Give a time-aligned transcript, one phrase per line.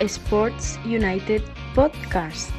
[0.00, 1.42] Sports United
[1.74, 2.50] Podcast.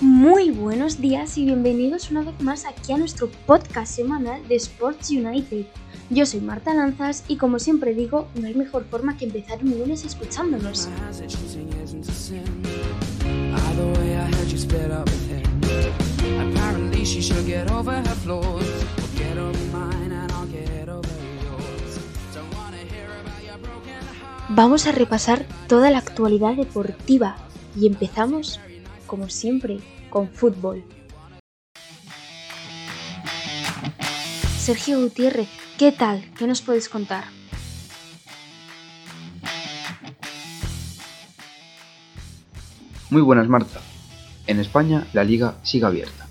[0.00, 5.10] Muy buenos días y bienvenidos una vez más aquí a nuestro podcast semanal de Sports
[5.10, 5.66] United.
[6.08, 9.76] Yo soy Marta Lanzas y como siempre digo, no hay mejor forma que empezar un
[9.76, 10.88] lunes escuchándonos.
[24.56, 27.36] Vamos a repasar toda la actualidad deportiva
[27.78, 28.58] y empezamos,
[29.06, 30.82] como siempre, con fútbol.
[34.56, 36.24] Sergio Gutiérrez, ¿qué tal?
[36.38, 37.24] ¿Qué nos puedes contar?
[43.10, 43.82] Muy buenas, Marta.
[44.46, 46.28] En España la liga sigue abierta.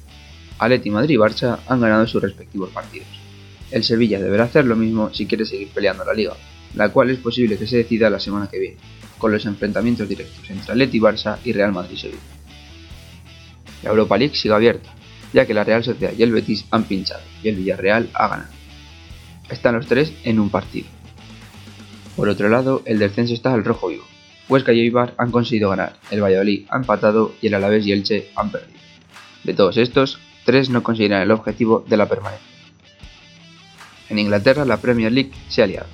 [0.58, 3.08] Atleti Madrid y Barça han ganado sus respectivos partidos.
[3.70, 6.34] El Sevilla deberá hacer lo mismo si quiere seguir peleando la liga,
[6.76, 8.78] la cual es posible que se decida la semana que viene,
[9.18, 12.20] con los enfrentamientos directos entre Atleti Barça y Real Madrid Sevilla.
[13.84, 14.90] La Europa League sigue abierta,
[15.34, 18.50] ya que la Real Sociedad y el Betis han pinchado y el Villarreal ha ganado.
[19.50, 20.88] Están los tres en un partido.
[22.16, 24.06] Por otro lado, el descenso está al rojo vivo.
[24.48, 28.30] Huesca y Eibar han conseguido ganar, el Valladolid ha empatado y el Alavés y Elche
[28.36, 28.80] han perdido.
[29.44, 32.48] De todos estos, tres no conseguirán el objetivo de la permanencia.
[34.10, 35.88] En Inglaterra la Premier League se ha liado.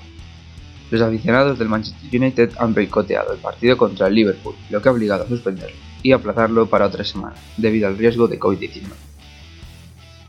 [0.91, 4.91] Los aficionados del Manchester United han boicoteado el partido contra el Liverpool, lo que ha
[4.91, 8.83] obligado a suspenderlo y aplazarlo para otra semana, debido al riesgo de COVID-19.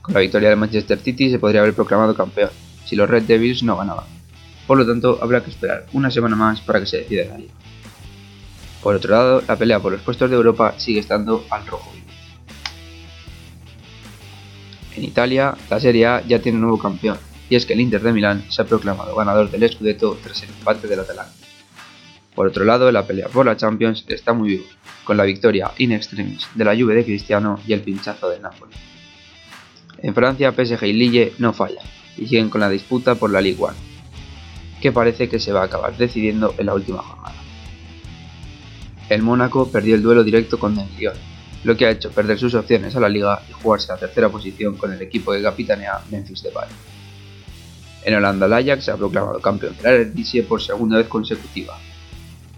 [0.03, 2.51] Con la victoria del Manchester City se podría haber proclamado campeón,
[2.85, 4.05] si los Red Devils no ganaban.
[4.69, 7.55] Por lo tanto, habrá que esperar una semana más para que se decida la liga.
[8.85, 12.07] Por otro lado, la pelea por los puestos de Europa sigue estando al rojo vivo.
[14.95, 17.19] En Italia, la Serie A ya tiene un nuevo campeón,
[17.53, 20.49] y es que el Inter de Milán se ha proclamado ganador del Scudetto tras el
[20.49, 21.35] empate del Atalanta.
[22.35, 24.65] Por otro lado, la pelea por la Champions está muy viva,
[25.05, 28.73] con la victoria in extremis de la Juve de Cristiano y el pinchazo del Napoli.
[29.99, 31.85] En Francia, PSG y Lille no fallan,
[32.17, 33.75] y siguen con la disputa por la Ligue 1,
[34.81, 37.37] que parece que se va a acabar decidiendo en la última jornada.
[39.11, 41.17] El Mónaco perdió el duelo directo con el Lyon,
[41.65, 44.79] lo que ha hecho perder sus opciones a la liga y jugarse a tercera posición
[44.79, 46.92] con el equipo que capitanea Memphis Depay.
[48.05, 51.79] En Holanda el Ajax se ha proclamado campeón de la Eredivisie por segunda vez consecutiva.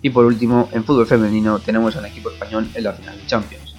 [0.01, 3.75] Y por último, en fútbol femenino tenemos al equipo español en la final de Champions.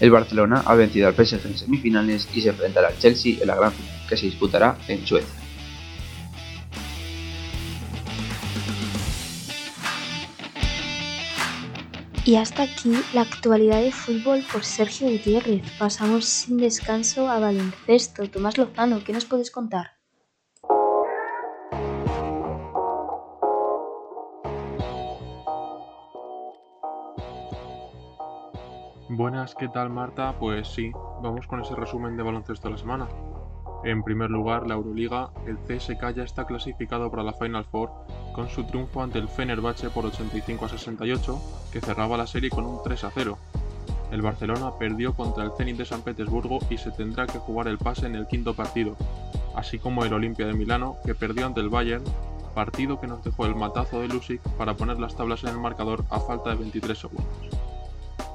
[0.00, 3.54] El Barcelona ha vencido al PSG en semifinales y se enfrentará al Chelsea en la
[3.54, 5.44] gran final, que se disputará en Suecia.
[12.26, 15.62] Y hasta aquí la actualidad de fútbol por Sergio Gutiérrez.
[15.78, 18.28] Pasamos sin descanso a baloncesto.
[18.30, 19.93] Tomás Lozano, ¿qué nos puedes contar?
[29.16, 30.34] Buenas, ¿qué tal Marta?
[30.40, 30.90] Pues sí,
[31.22, 33.06] vamos con ese resumen de baloncesto de la semana.
[33.84, 37.92] En primer lugar, la Euroliga, el CSK ya está clasificado para la Final Four
[38.34, 41.40] con su triunfo ante el Fenerbahce por 85 a 68,
[41.72, 43.38] que cerraba la serie con un 3 a 0.
[44.10, 47.78] El Barcelona perdió contra el Zenit de San Petersburgo y se tendrá que jugar el
[47.78, 48.96] pase en el quinto partido,
[49.54, 52.02] así como el Olimpia de Milano, que perdió ante el Bayern,
[52.52, 56.04] partido que nos dejó el matazo de Lusic para poner las tablas en el marcador
[56.10, 57.64] a falta de 23 segundos.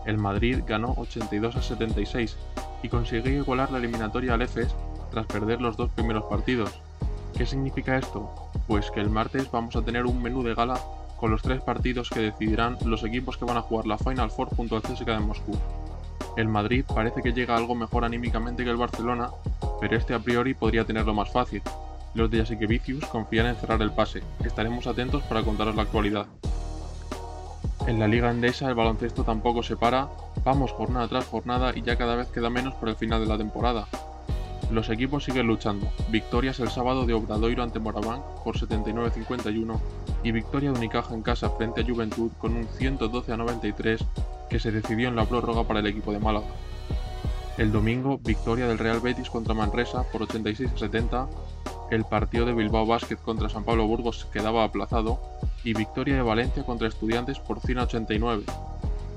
[0.10, 2.36] El Madrid ganó 82 a 76
[2.82, 4.74] y consiguió igualar la eliminatoria al EFES
[5.12, 6.82] tras perder los dos primeros partidos.
[7.38, 8.28] ¿Qué significa esto?
[8.66, 10.80] Pues que el martes vamos a tener un menú de gala
[11.20, 14.50] con los tres partidos que decidirán los equipos que van a jugar la Final Four
[14.56, 15.56] junto al CSKA de Moscú.
[16.38, 19.30] El Madrid parece que llega algo mejor anímicamente que el Barcelona,
[19.80, 21.62] pero este a priori podría tenerlo más fácil.
[22.16, 24.24] Los de Vicius confían en cerrar el pase.
[24.44, 26.26] Estaremos atentos para contaros la actualidad.
[27.88, 30.10] En la Liga Endesa el baloncesto tampoco se para,
[30.44, 33.38] vamos jornada tras jornada y ya cada vez queda menos por el final de la
[33.38, 33.88] temporada.
[34.72, 35.88] Los equipos siguen luchando.
[36.10, 39.80] Victorias el sábado de Obradoiro ante Moraván por 79-51
[40.24, 44.06] y victoria de Unicaja en casa frente a Juventud con un 112 93
[44.50, 46.48] que se decidió en la prórroga para el equipo de Málaga.
[47.58, 51.28] El domingo, victoria del Real Betis contra Manresa por 86 70,
[51.92, 55.20] el partido de Bilbao Basket contra San Pablo Burgos quedaba aplazado
[55.64, 58.44] y victoria de Valencia contra Estudiantes por 189.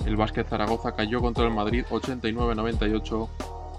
[0.07, 3.29] El Básquet Zaragoza cayó contra el Madrid 89-98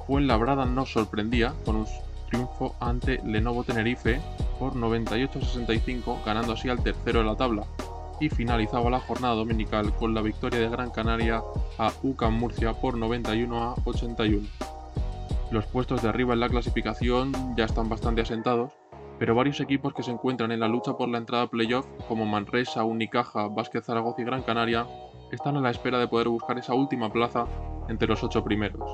[0.08, 1.88] Fuenlabrada nos sorprendía con un
[2.30, 4.20] triunfo ante Lenovo Tenerife
[4.60, 7.64] por 98-65, ganando así al tercero de la tabla,
[8.20, 11.42] y finalizaba la jornada dominical con la victoria de Gran Canaria
[11.78, 14.48] a UCAM Murcia por 91 81.
[15.52, 18.74] Los puestos de arriba en la clasificación ya están bastante asentados,
[19.20, 22.26] pero varios equipos que se encuentran en la lucha por la entrada a playoff, como
[22.26, 24.88] Manresa, Unicaja, Vázquez Zaragoza y Gran Canaria,
[25.32, 27.46] están a la espera de poder buscar esa última plaza
[27.90, 28.90] entre los ocho primeros.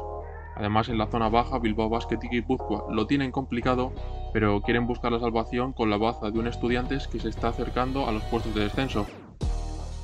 [0.56, 3.94] Además, en la zona baja, Bilbao Basket y Guipúzcoa lo tienen complicado,
[4.34, 8.08] pero quieren buscar la salvación con la baza de un Estudiantes que se está acercando
[8.08, 9.06] a los puestos de descenso.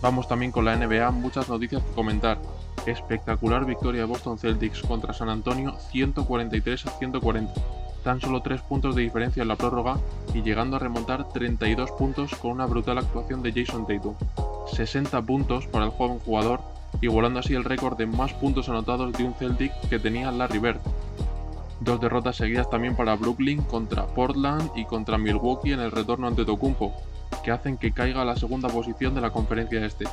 [0.02, 2.38] Vamos también con la NBA, muchas noticias que comentar.
[2.86, 8.96] Espectacular victoria de Boston Celtics contra San Antonio 143 a 140 tan solo 3 puntos
[8.96, 9.98] de diferencia en la prórroga
[10.32, 14.14] y llegando a remontar 32 puntos con una brutal actuación de Jason Tatum.
[14.72, 16.62] 60 puntos para el joven jugador,
[17.02, 20.80] igualando así el récord de más puntos anotados de un Celtic que tenía Larry Bird.
[21.80, 26.46] Dos derrotas seguidas también para Brooklyn contra Portland y contra Milwaukee en el retorno ante
[26.46, 26.94] Tocumpo,
[27.44, 30.06] que hacen que caiga a la segunda posición de la conferencia este.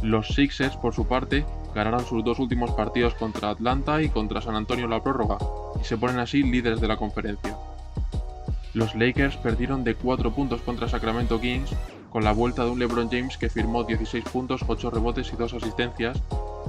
[0.00, 1.44] Los Sixers, por su parte,
[1.74, 5.38] ganaron sus dos últimos partidos contra Atlanta y contra San Antonio en la prórroga,
[5.86, 7.56] se ponen así líderes de la conferencia.
[8.74, 11.70] Los Lakers perdieron de 4 puntos contra Sacramento Kings,
[12.10, 15.54] con la vuelta de un LeBron James que firmó 16 puntos, 8 rebotes y 2
[15.54, 16.20] asistencias,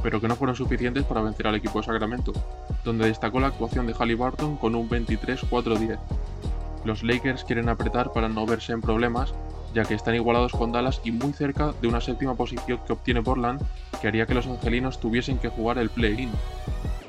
[0.01, 2.33] pero que no fueron suficientes para vencer al equipo de Sacramento,
[2.85, 5.99] donde destacó la actuación de Halliburton con un 23-4-10.
[6.85, 9.33] Los Lakers quieren apretar para no verse en problemas
[9.73, 13.21] ya que están igualados con Dallas y muy cerca de una séptima posición que obtiene
[13.21, 13.61] Portland,
[14.01, 16.31] que haría que los angelinos tuviesen que jugar el play-in.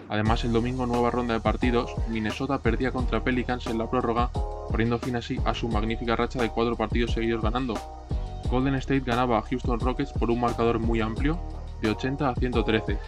[0.08, 4.30] Además, el domingo nueva ronda de partidos, Minnesota perdía contra Pelicans en la prórroga,
[4.70, 7.74] poniendo fin así a su magnífica racha de cuatro partidos seguidos ganando.
[8.50, 11.38] Golden State ganaba a Houston Rockets por un marcador muy amplio,
[11.82, 12.98] de 80 a 113,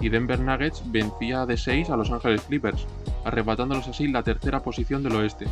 [0.00, 2.86] y Denver Nuggets vencía de 6 a Los Angeles Clippers,
[3.24, 5.46] arrebatándolos así la tercera posición del oeste.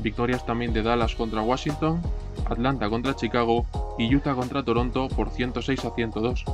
[0.00, 2.00] Victorias también de Dallas contra Washington,
[2.48, 3.66] Atlanta contra Chicago
[3.98, 6.44] y Utah contra Toronto por 106 a 102.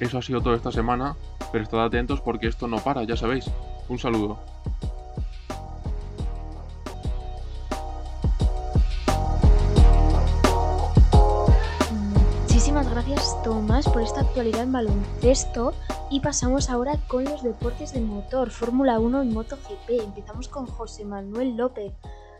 [0.00, 1.16] Eso ha sido todo esta semana,
[1.50, 3.50] pero estad atentos porque esto no para, ya sabéis.
[3.88, 4.38] Un saludo.
[12.42, 15.74] Muchísimas gracias Tomás por esta actualidad en baloncesto
[16.10, 19.90] y pasamos ahora con los deportes de motor, Fórmula 1 y MotoGP.
[20.04, 21.92] Empezamos con José Manuel López.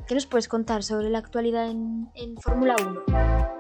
[0.07, 2.11] ¿Qué nos puedes contar sobre la actualidad en,
[2.41, 3.58] Fórmula 1?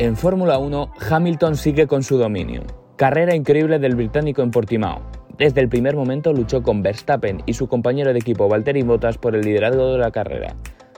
[0.00, 2.62] En Fórmula 1, Hamilton sigue con su dominio.
[2.96, 5.02] Carrera increíble del británico en Portimao.
[5.38, 9.36] Desde el primer momento luchó con Verstappen y su compañero de equipo Valtteri Bottas por
[9.36, 10.56] el liderazgo de la carrera.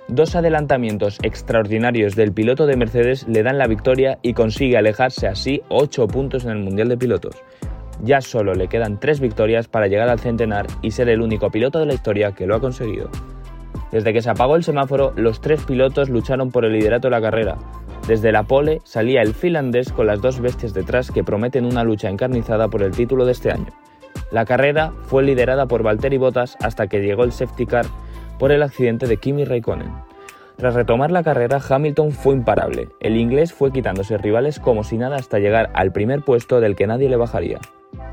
[0.09, 5.61] Dos adelantamientos extraordinarios del piloto de Mercedes le dan la victoria y consigue alejarse así
[5.69, 7.37] 8 puntos en el Mundial de Pilotos.
[8.03, 11.79] Ya solo le quedan 3 victorias para llegar al centenar y ser el único piloto
[11.79, 13.11] de la historia que lo ha conseguido.
[13.93, 17.21] Desde que se apagó el semáforo, los tres pilotos lucharon por el liderato de la
[17.21, 17.57] carrera.
[18.07, 22.09] Desde la pole salía el finlandés con las dos bestias detrás que prometen una lucha
[22.09, 23.67] encarnizada por el título de este año.
[24.31, 27.87] La carrera fue liderada por Valtteri Bottas hasta que llegó el safety car
[28.39, 29.93] por el accidente de Kimi Raikkonen.
[30.57, 32.89] Tras retomar la carrera, Hamilton fue imparable.
[33.01, 36.87] El inglés fue quitándose rivales como si nada hasta llegar al primer puesto del que
[36.87, 37.61] nadie le bajaría.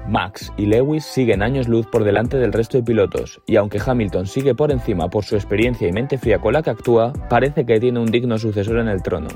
[0.08, 4.28] Max y Lewis siguen años luz por delante del resto de pilotos, y aunque Hamilton
[4.28, 7.80] sigue por encima por su experiencia y mente fría con la que actúa, parece que
[7.80, 9.30] tiene un digno sucesor en el trono.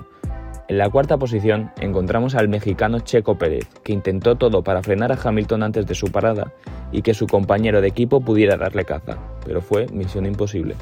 [0.70, 5.18] En la cuarta posición encontramos al mexicano Checo Pérez, que intentó todo para frenar a
[5.22, 6.52] Hamilton antes de su parada
[6.92, 10.76] y que su compañero de equipo pudiera darle caza, pero fue misión imposible.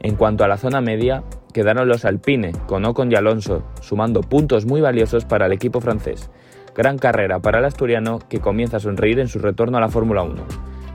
[0.00, 1.22] En cuanto a la zona media,
[1.52, 6.30] quedaron los Alpine, con Ocon y Alonso, sumando puntos muy valiosos para el equipo francés.
[6.74, 10.22] Gran carrera para el asturiano que comienza a sonreír en su retorno a la Fórmula
[10.22, 10.42] 1.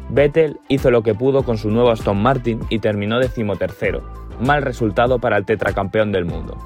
[0.09, 4.01] Vettel hizo lo que pudo con su nuevo Aston Martin y terminó decimotercero,
[4.39, 6.57] mal resultado para el tetracampeón del mundo.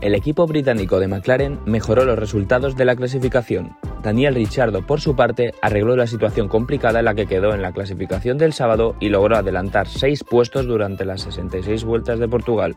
[0.00, 3.76] El equipo británico de McLaren mejoró los resultados de la clasificación.
[4.02, 7.72] Daniel Ricciardo, por su parte, arregló la situación complicada en la que quedó en la
[7.72, 12.76] clasificación del sábado y logró adelantar seis puestos durante las 66 vueltas de Portugal.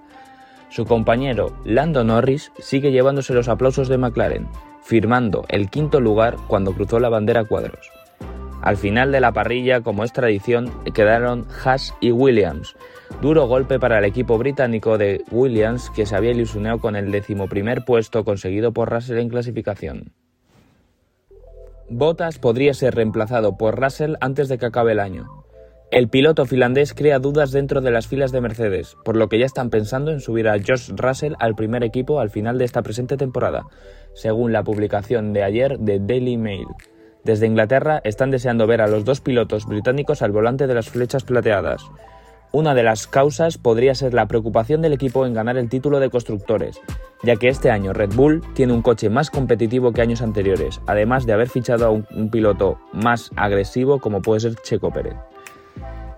[0.68, 4.50] Su compañero Lando Norris sigue llevándose los aplausos de McLaren,
[4.82, 7.90] firmando el quinto lugar cuando cruzó la bandera cuadros.
[8.62, 12.76] Al final de la parrilla, como es tradición, quedaron Haas y Williams.
[13.22, 17.86] Duro golpe para el equipo británico de Williams, que se había ilusionado con el decimoprimer
[17.86, 20.14] puesto conseguido por Russell en clasificación.
[21.90, 25.44] Bottas podría ser reemplazado por Russell antes de que acabe el año.
[25.92, 29.46] El piloto finlandés crea dudas dentro de las filas de Mercedes, por lo que ya
[29.46, 33.16] están pensando en subir a Josh Russell al primer equipo al final de esta presente
[33.16, 33.68] temporada,
[34.16, 36.66] según la publicación de ayer de Daily Mail.
[37.24, 41.24] Desde Inglaterra están deseando ver a los dos pilotos británicos al volante de las flechas
[41.24, 41.84] plateadas.
[42.56, 46.12] Una de las causas podría ser la preocupación del equipo en ganar el título de
[46.12, 46.80] constructores,
[47.24, 51.26] ya que este año Red Bull tiene un coche más competitivo que años anteriores, además
[51.26, 55.16] de haber fichado a un, piloto más agresivo como puede ser Checo Pérez.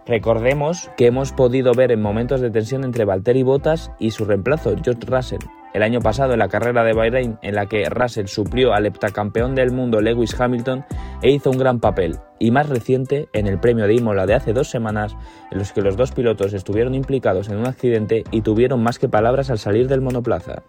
[0.05, 4.75] Recordemos que hemos podido ver en momentos de tensión entre Valtteri Bottas y su reemplazo,
[4.83, 5.39] George Russell,
[5.75, 9.55] el año pasado en la carrera de Bahrein en la que Russell suplió al heptacampeón
[9.55, 10.85] del mundo Lewis Hamilton
[11.21, 14.53] e hizo un gran papel, y más reciente en el premio de Imola de hace
[14.53, 15.17] dos semanas
[15.51, 19.09] en los que los dos pilotos estuvieron implicados en un accidente y tuvieron más que
[19.09, 20.63] palabras al salir del monoplaza.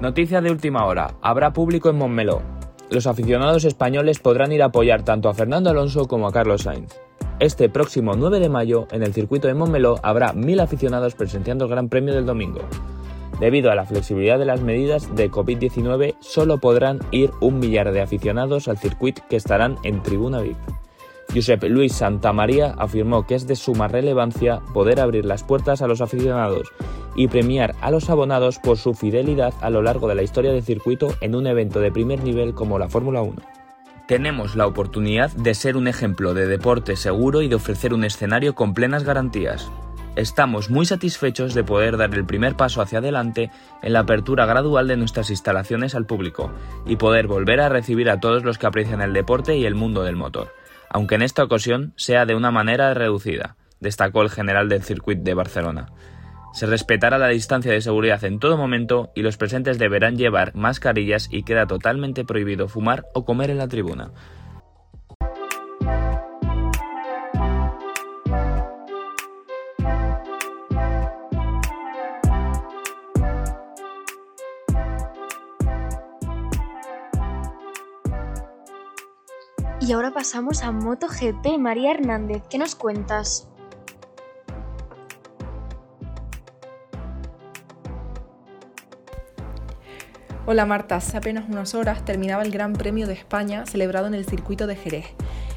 [0.00, 2.42] Noticia de última hora, habrá público en Montmeló
[2.88, 6.94] los aficionados españoles podrán ir a apoyar tanto a Fernando Alonso como a Carlos Sainz.
[7.38, 11.70] Este próximo 9 de mayo, en el circuito de Montmeló, habrá mil aficionados presenciando el
[11.70, 12.60] Gran Premio del domingo.
[13.38, 18.00] Debido a la flexibilidad de las medidas de COVID-19, solo podrán ir un millar de
[18.00, 20.56] aficionados al circuito que estarán en tribuna VIP.
[21.34, 26.00] Josep Luis Santamaría afirmó que es de suma relevancia poder abrir las puertas a los
[26.00, 26.72] aficionados
[27.16, 30.62] y premiar a los abonados por su fidelidad a lo largo de la historia del
[30.62, 33.55] circuito en un evento de primer nivel como la Fórmula 1.
[34.06, 38.54] Tenemos la oportunidad de ser un ejemplo de deporte seguro y de ofrecer un escenario
[38.54, 39.68] con plenas garantías.
[40.14, 43.50] Estamos muy satisfechos de poder dar el primer paso hacia adelante
[43.82, 46.52] en la apertura gradual de nuestras instalaciones al público
[46.86, 50.04] y poder volver a recibir a todos los que aprecian el deporte y el mundo
[50.04, 50.54] del motor,
[50.88, 55.34] aunque en esta ocasión sea de una manera reducida, destacó el general del circuito de
[55.34, 55.88] Barcelona.
[56.56, 61.28] Se respetará la distancia de seguridad en todo momento y los presentes deberán llevar mascarillas
[61.30, 64.10] y queda totalmente prohibido fumar o comer en la tribuna.
[79.78, 81.58] Y ahora pasamos a MotoGP.
[81.58, 83.46] María Hernández, ¿qué nos cuentas?
[90.48, 94.26] Hola Marta, hace apenas unas horas terminaba el Gran Premio de España celebrado en el
[94.26, 95.06] circuito de Jerez.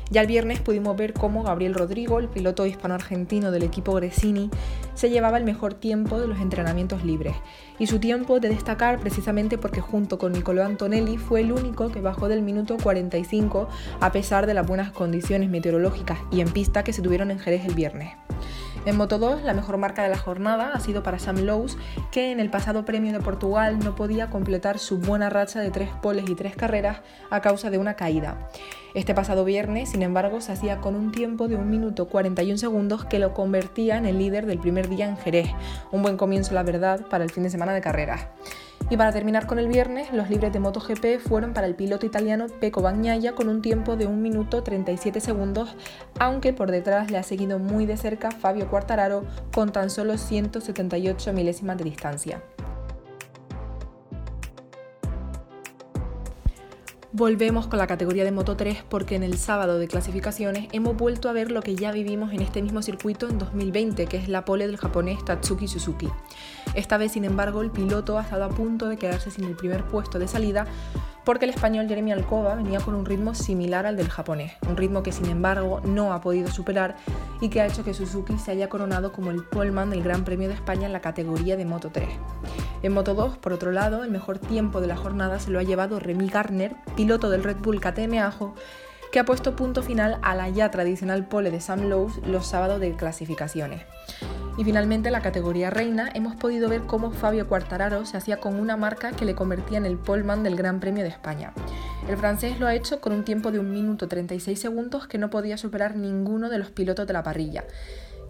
[0.09, 4.49] Ya el viernes pudimos ver cómo Gabriel Rodrigo, el piloto hispano-argentino del equipo Gresini,
[4.95, 7.35] se llevaba el mejor tiempo de los entrenamientos libres.
[7.77, 12.01] Y su tiempo de destacar precisamente porque junto con Nicolò Antonelli fue el único que
[12.01, 13.69] bajó del minuto 45
[13.99, 17.63] a pesar de las buenas condiciones meteorológicas y en pista que se tuvieron en Jerez
[17.65, 18.09] el viernes.
[18.85, 21.75] En Moto 2, la mejor marca de la jornada ha sido para Sam Lowe,
[22.11, 25.89] que en el pasado premio de Portugal no podía completar su buena racha de tres
[26.01, 28.49] poles y tres carreras a causa de una caída.
[28.95, 33.05] Este pasado viernes, sin embargo, se hacía con un tiempo de 1 minuto 41 segundos
[33.05, 35.49] que lo convertía en el líder del primer día en Jerez.
[35.91, 38.27] Un buen comienzo, la verdad, para el fin de semana de carreras.
[38.91, 42.47] Y para terminar con el viernes, los libres de MotoGP fueron para el piloto italiano
[42.59, 45.75] Pecco Bagnaia con un tiempo de 1 minuto 37 segundos,
[46.17, 51.33] aunque por detrás le ha seguido muy de cerca Fabio Quartararo con tan solo 178
[51.33, 52.41] milésimas de distancia.
[57.11, 61.27] Volvemos con la categoría de Moto 3 porque en el sábado de clasificaciones hemos vuelto
[61.27, 64.45] a ver lo que ya vivimos en este mismo circuito en 2020, que es la
[64.45, 66.07] pole del japonés Tatsuki Suzuki.
[66.75, 69.85] Esta vez, sin embargo, el piloto ha estado a punto de quedarse sin el primer
[69.85, 70.67] puesto de salida
[71.25, 75.01] porque el español Jeremy Alcoba venía con un ritmo similar al del japonés, un ritmo
[75.01, 76.95] que sin embargo no ha podido superar
[77.41, 80.47] y que ha hecho que Suzuki se haya coronado como el poleman del Gran Premio
[80.47, 82.07] de España en la categoría de Moto 3.
[82.81, 85.63] En Moto 2, por otro lado, el mejor tiempo de la jornada se lo ha
[85.63, 88.55] llevado Remy Garner, piloto del Red Bull KTM Ajo,
[89.11, 92.79] que ha puesto punto final a la ya tradicional pole de Sam Lowe los sábados
[92.79, 93.81] de clasificaciones.
[94.57, 98.59] Y finalmente en la categoría reina hemos podido ver cómo Fabio Quartararo se hacía con
[98.59, 101.53] una marca que le convertía en el poleman del Gran Premio de España.
[102.07, 105.29] El francés lo ha hecho con un tiempo de 1 minuto 36 segundos que no
[105.29, 107.65] podía superar ninguno de los pilotos de la parrilla.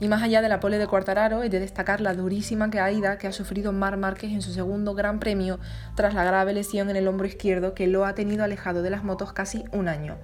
[0.01, 3.27] Y más allá de la pole de Quartararo, es de destacar la durísima caída que
[3.27, 5.59] ha sufrido Mar Márquez en su segundo Gran Premio
[5.95, 9.03] tras la grave lesión en el hombro izquierdo que lo ha tenido alejado de las
[9.03, 10.15] motos casi un año.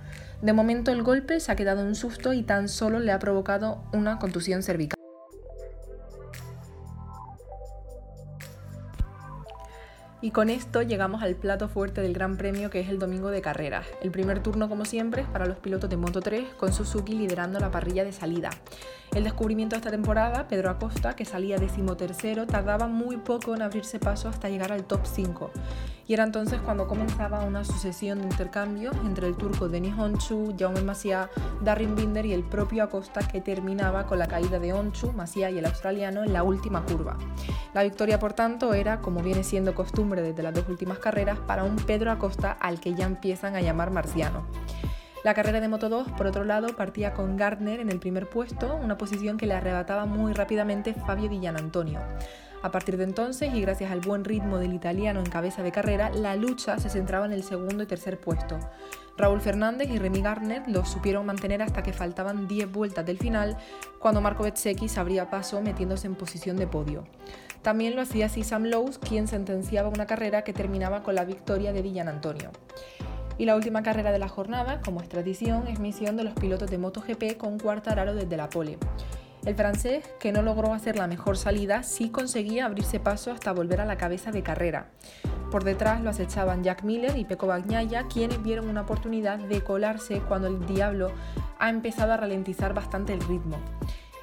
[0.42, 3.20] De momento el golpe se ha quedado en un susto y tan solo le ha
[3.20, 5.05] provocado una contusión cervical.
[10.26, 13.44] Y con esto llegamos al plato fuerte del Gran Premio que es el domingo de
[13.44, 13.86] carreras.
[14.02, 17.60] El primer turno como siempre es para los pilotos de Moto 3 con Suzuki liderando
[17.60, 18.50] la parrilla de salida.
[19.14, 24.00] El descubrimiento de esta temporada, Pedro Acosta, que salía decimotercero, tardaba muy poco en abrirse
[24.00, 25.52] paso hasta llegar al top 5.
[26.08, 30.82] Y era entonces cuando comenzaba una sucesión de intercambios entre el turco Denis Onchu, Jaume
[30.82, 31.30] Masia,
[31.62, 35.58] Darren Binder y el propio Acosta que terminaba con la caída de Onchu, Masia y
[35.58, 37.18] el australiano en la última curva.
[37.74, 41.64] La victoria, por tanto, era, como viene siendo costumbre desde las dos últimas carreras, para
[41.64, 44.46] un Pedro Acosta al que ya empiezan a llamar marciano.
[45.24, 48.76] La carrera de Moto 2, por otro lado, partía con Gardner en el primer puesto,
[48.76, 52.00] una posición que le arrebataba muy rápidamente Fabio Villan Antonio.
[52.66, 56.10] A partir de entonces, y gracias al buen ritmo del italiano en cabeza de carrera,
[56.10, 58.58] la lucha se centraba en el segundo y tercer puesto.
[59.16, 63.56] Raúl Fernández y Remy Gardner los supieron mantener hasta que faltaban 10 vueltas del final,
[64.00, 67.04] cuando Marco Bezzecchi se abría paso metiéndose en posición de podio.
[67.62, 71.72] También lo hacía así Sam Lowes, quien sentenciaba una carrera que terminaba con la victoria
[71.72, 72.50] de Villan Antonio.
[73.38, 76.72] Y la última carrera de la jornada, como es tradición, es misión de los pilotos
[76.72, 78.80] de MotoGP con Cuartararo desde la pole.
[79.46, 83.80] El francés, que no logró hacer la mejor salida, sí conseguía abrirse paso hasta volver
[83.80, 84.88] a la cabeza de carrera.
[85.52, 90.20] Por detrás lo acechaban Jack Miller y Pecco Bagnaia, quienes vieron una oportunidad de colarse
[90.22, 91.12] cuando el Diablo
[91.60, 93.58] ha empezado a ralentizar bastante el ritmo.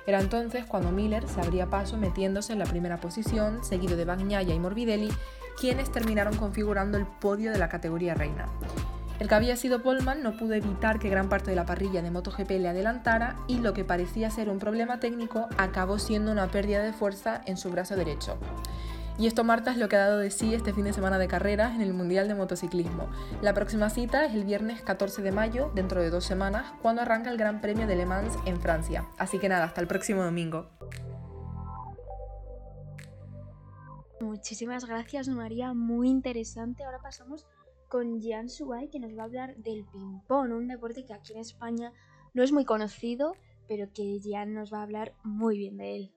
[0.08, 4.54] Era entonces cuando Miller se abría paso metiéndose en la primera posición, seguido de Bagnaia
[4.54, 5.10] y Morbidelli,
[5.56, 8.48] quienes terminaron configurando el podio de la categoría reina.
[9.22, 12.10] El que había sido Polman no pudo evitar que gran parte de la parrilla de
[12.10, 16.82] MotoGP le adelantara y lo que parecía ser un problema técnico acabó siendo una pérdida
[16.82, 18.36] de fuerza en su brazo derecho.
[19.18, 21.28] Y esto, Marta, es lo que ha dado de sí este fin de semana de
[21.28, 23.08] carreras en el Mundial de Motociclismo.
[23.42, 27.30] La próxima cita es el viernes 14 de mayo, dentro de dos semanas, cuando arranca
[27.30, 29.06] el Gran Premio de Le Mans en Francia.
[29.18, 30.68] Así que nada, hasta el próximo domingo.
[34.20, 35.74] Muchísimas gracias, María.
[35.74, 36.82] Muy interesante.
[36.82, 37.46] Ahora pasamos
[37.92, 41.40] con Jean Subay, que nos va a hablar del ping-pong, un deporte que aquí en
[41.40, 41.92] España
[42.32, 43.36] no es muy conocido,
[43.68, 46.12] pero que Jean nos va a hablar muy bien de él.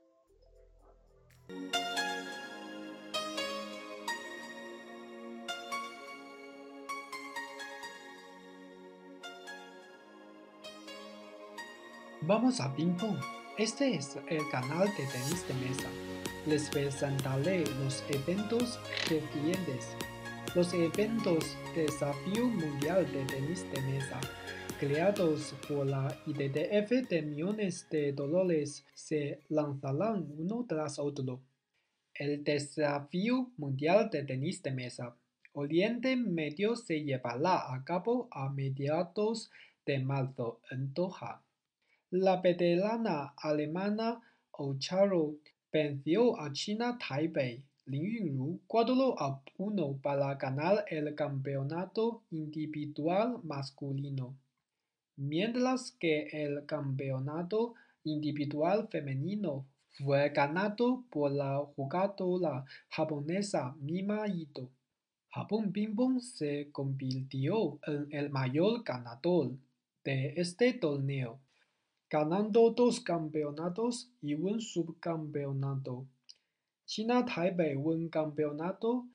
[12.22, 13.20] Vamos a ping pong.
[13.58, 15.90] Este es el canal de tenis de mesa.
[16.48, 18.80] Les presentaré los eventos
[19.10, 19.94] recientes
[20.56, 24.22] los eventos Desafío Mundial de Tenis de Mesa,
[24.80, 31.42] creados por la IDDF de millones de dólares, se lanzarán uno tras otro.
[32.14, 35.14] El Desafío Mundial de Tenis de Mesa
[35.52, 39.52] Oriente Medio se llevará a cabo a mediados
[39.86, 41.42] de marzo en Doha.
[42.12, 45.36] La veterana alemana Ocharo
[45.70, 54.36] venció a China Taipei Lin Yunru 4 a 1 para ganar el campeonato individual masculino,
[55.18, 64.72] mientras que el campeonato individual femenino fue ganado por la jugadora japonesa Mima Ito.
[65.30, 69.52] Japón Ping se convirtió en el mayor ganador
[70.04, 71.40] de este torneo,
[72.10, 76.08] ganando dos campeonatos y un subcampeonato.
[76.88, 79.08] China Taipei un campeonato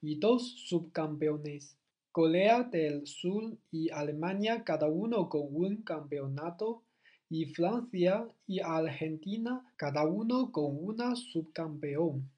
[0.00, 1.76] y dos subcampeones.
[2.10, 6.84] Corea del Sur y Alemania cada uno con un campeonato
[7.28, 12.30] y Francia y Argentina cada uno con una subcampeón.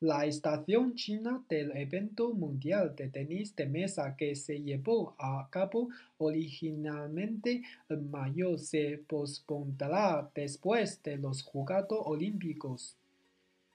[0.00, 5.88] La estación china del evento mundial de tenis de mesa que se llevó a cabo
[6.18, 12.97] originalmente en mayo se pospondrá después de los Juegos Olímpicos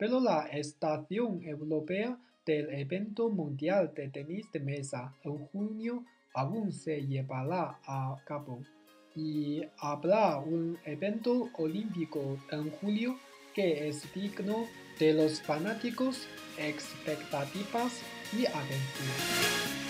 [0.04, 7.08] pero la estación europea del evento mundial de tenis de mesa en junio aún se
[7.08, 8.60] llevará a cabo
[9.16, 13.18] y habrá un evento olímpico en julio
[13.56, 14.68] que es digno
[15.00, 18.02] de los fanáticos, expectativas
[18.34, 19.22] y aventuras.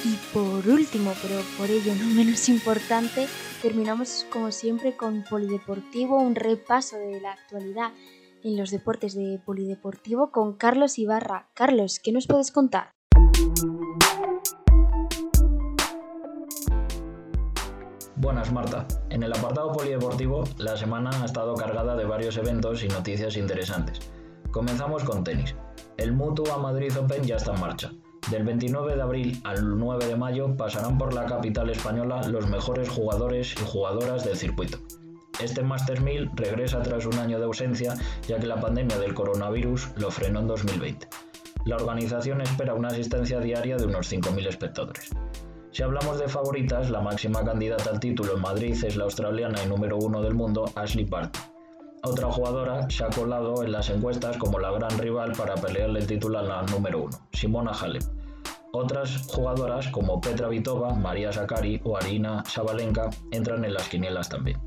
[0.06, 3.26] Y por último, pero por ello no menos importante,
[3.64, 7.92] terminamos como siempre con Polideportivo, un repaso de la actualidad
[8.44, 11.48] en los deportes de polideportivo con Carlos Ibarra.
[11.54, 12.92] Carlos, ¿qué nos puedes contar?
[18.16, 18.88] Buenas Marta.
[19.10, 24.00] En el apartado polideportivo, la semana ha estado cargada de varios eventos y noticias interesantes.
[24.52, 25.56] Comenzamos con tenis.
[25.98, 27.92] El Mutua Madrid Open ya está en marcha.
[28.32, 32.88] Del 29 de abril al 9 de mayo pasarán por la capital española los mejores
[32.88, 34.80] jugadores y jugadoras del circuito.
[35.40, 37.96] Este Master 1000 regresa tras un año de ausencia
[38.28, 41.08] ya que la pandemia del coronavirus lo frenó en 2020.
[41.66, 45.10] La organización espera una asistencia diaria de unos 5.000 espectadores.
[45.72, 49.68] Si hablamos de favoritas, la máxima candidata al título en Madrid es la australiana y
[49.68, 51.40] número uno del mundo, Ashley Barty.
[52.04, 56.08] Otra jugadora se ha colado en las encuestas como la gran rival para pelearle el
[56.08, 58.04] título a la número uno, Simona Halep.
[58.74, 64.60] Otras jugadoras como Petra Vitova, María Sakari o Arina Sabalenka entran en las quinielas también.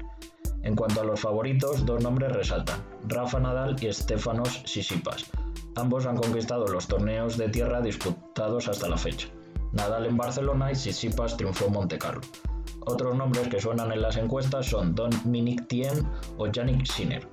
[0.66, 5.24] En cuanto a los favoritos, dos nombres resaltan, Rafa Nadal y Stefanos Sisipas.
[5.76, 9.28] Ambos han conquistado los torneos de tierra disputados hasta la fecha.
[9.70, 12.22] Nadal en Barcelona y Sisipas triunfó en Monte Carlo.
[12.80, 16.04] Otros nombres que suenan en las encuestas son Dominic Thiem
[16.36, 17.28] o Yannick Sinner.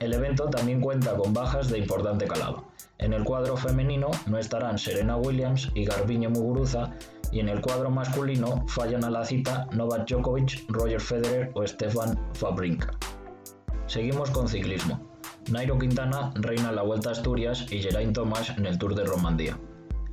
[0.00, 2.64] El evento también cuenta con bajas de importante calado.
[2.96, 6.94] En el cuadro femenino no estarán Serena Williams y Garbiñe Muguruza,
[7.32, 12.18] y en el cuadro masculino fallan a la cita Novak Djokovic, Roger Federer o Stefan
[12.34, 12.90] Fabrinka.
[13.86, 15.00] Seguimos con ciclismo.
[15.50, 19.04] Nairo Quintana reina en la Vuelta a Asturias y Geraint Thomas en el Tour de
[19.04, 19.56] Romandía.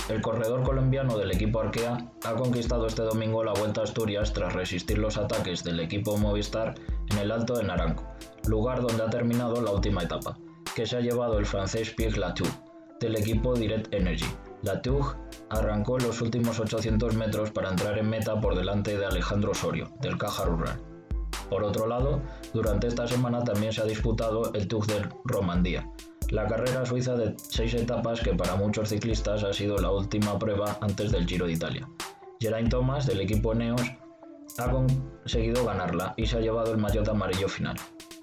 [0.10, 4.54] El corredor colombiano del equipo Arkea ha conquistado este domingo la Vuelta a Asturias tras
[4.54, 6.76] resistir los ataques del equipo Movistar
[7.10, 8.04] en el Alto de Naranco,
[8.46, 10.38] lugar donde ha terminado la última etapa,
[10.76, 12.50] que se ha llevado el francés Pierre Latour,
[13.00, 14.28] del equipo Direct Energy.
[14.64, 15.18] Latour
[15.50, 20.18] arrancó los últimos 800 metros para entrar en meta por delante de Alejandro Osorio, del
[20.18, 20.82] Caja Rural.
[21.50, 22.22] Por otro lado,
[22.54, 25.88] durante esta semana también se ha disputado el Tour de Romandía,
[26.34, 30.80] la carrera suiza de seis etapas que para muchos ciclistas ha sido la última prueba
[30.82, 31.88] antes del Giro de Italia.
[32.40, 33.84] Geraint Thomas, del equipo Neos,
[34.58, 37.76] ha conseguido ganarla y se ha llevado el maillot amarillo final.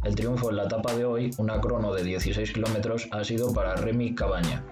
[0.02, 3.76] El triunfo en la etapa de hoy, una crono de 16 kilómetros, ha sido para
[3.76, 4.64] Remy Cabaña.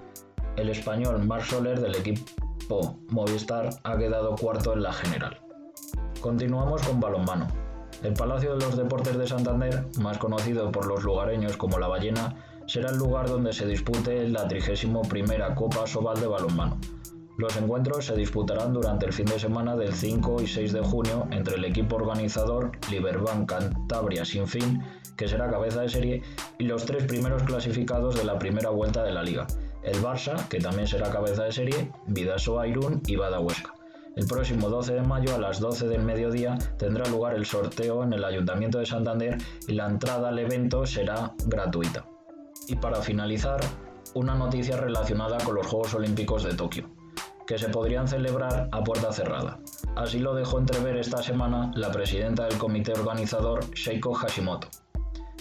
[0.58, 5.38] El español Marc Soler del equipo Movistar ha quedado cuarto en la general.
[6.20, 7.46] Continuamos con balonmano.
[8.02, 12.34] El Palacio de los Deportes de Santander, más conocido por los lugareños como La Ballena,
[12.66, 15.02] será el lugar donde se dispute la 31
[15.54, 16.76] Copa Sobal de Balonmano.
[17.36, 21.28] Los encuentros se disputarán durante el fin de semana del 5 y 6 de junio
[21.30, 24.82] entre el equipo organizador Liberbank Cantabria Sin Fin,
[25.16, 26.22] que será cabeza de serie,
[26.58, 29.46] y los tres primeros clasificados de la primera vuelta de la liga,
[29.88, 33.74] el Barça, que también será cabeza de serie, Vidasoa Irún y Bada Huesca.
[34.16, 38.12] El próximo 12 de mayo a las 12 del mediodía tendrá lugar el sorteo en
[38.12, 42.04] el Ayuntamiento de Santander y la entrada al evento será gratuita.
[42.66, 43.60] Y para finalizar,
[44.14, 46.90] una noticia relacionada con los Juegos Olímpicos de Tokio,
[47.46, 49.60] que se podrían celebrar a puerta cerrada.
[49.94, 54.68] Así lo dejó entrever esta semana la presidenta del comité organizador, Sheiko Hashimoto.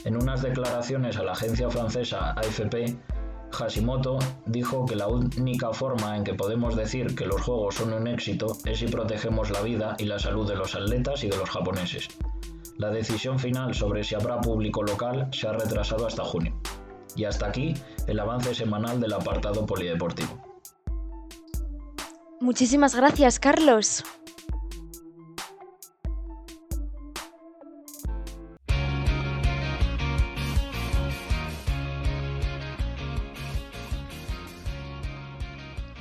[0.06, 2.96] En unas declaraciones a la agencia francesa AFP,
[3.52, 8.08] Hashimoto dijo que la única forma en que podemos decir que los Juegos son un
[8.08, 11.50] éxito es si protegemos la vida y la salud de los atletas y de los
[11.50, 12.08] japoneses.
[12.78, 16.54] La decisión final sobre si habrá público local se ha retrasado hasta junio.
[17.16, 17.74] Y hasta aquí
[18.06, 20.38] el avance semanal del apartado polideportivo.
[22.40, 24.04] Muchísimas gracias, Carlos.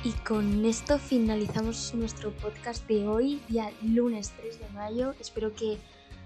[0.07, 5.13] Y con esto finalizamos nuestro podcast de hoy, día lunes 3 de mayo.
[5.19, 5.77] Espero que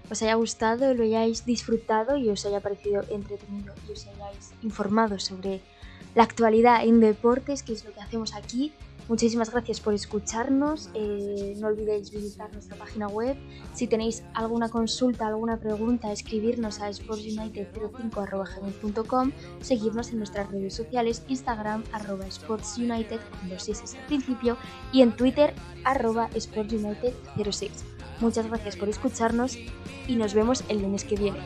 [0.08, 5.18] os haya gustado, lo hayáis disfrutado y os haya parecido entretenido y os hayáis informado
[5.18, 5.62] sobre
[6.14, 8.72] la actualidad en deportes, que es lo que hacemos aquí.
[9.08, 10.90] Muchísimas gracias por escucharnos.
[10.94, 13.38] Eh, no olvidéis visitar nuestra página web.
[13.74, 21.84] Si tenéis alguna consulta, alguna pregunta, escribirnos a sportsunited05.com, seguirnos en nuestras redes sociales, Instagram
[21.92, 24.58] arroba sportsunited con dos S al principio
[24.92, 27.70] y en Twitter arroba sportsunited06.
[28.20, 29.58] Muchas gracias por escucharnos
[30.06, 31.40] y nos vemos el lunes que viene.